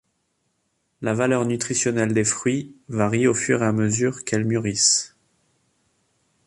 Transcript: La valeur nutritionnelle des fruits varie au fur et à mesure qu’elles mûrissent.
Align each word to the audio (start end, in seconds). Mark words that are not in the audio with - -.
La 1.03 1.13
valeur 1.13 1.45
nutritionnelle 1.45 2.11
des 2.15 2.23
fruits 2.23 2.75
varie 2.89 3.27
au 3.27 3.35
fur 3.35 3.61
et 3.61 3.67
à 3.67 3.71
mesure 3.71 4.23
qu’elles 4.23 4.45
mûrissent. 4.45 5.15